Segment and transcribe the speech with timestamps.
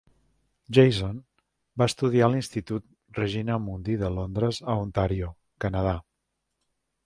[0.77, 1.19] Jason
[1.81, 5.33] va estudiar a l'institut Regina Mundi de Londres a Ontario,
[5.67, 5.97] Canadà.